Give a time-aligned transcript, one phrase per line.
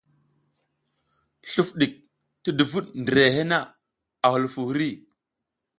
[1.51, 1.93] Sluf ɗik
[2.41, 3.57] ti duvuɗ ndirehe na,
[4.25, 4.89] a hulufuw hiri.